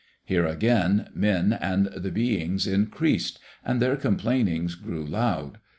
Here 0.25 0.47
again 0.47 1.09
men 1.13 1.53
and 1.53 1.85
the 1.95 2.09
beings 2.09 2.65
increased, 2.65 3.37
and 3.63 3.79
their 3.79 3.95
complainings 3.95 4.73
grew 4.73 5.05
loud. 5.05 5.59